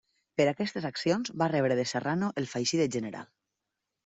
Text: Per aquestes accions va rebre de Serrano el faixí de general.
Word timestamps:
Per 0.39 0.45
aquestes 0.51 0.87
accions 0.89 1.31
va 1.41 1.49
rebre 1.53 1.77
de 1.81 1.85
Serrano 1.93 2.31
el 2.43 2.49
faixí 2.55 2.81
de 2.83 2.89
general. 2.97 3.31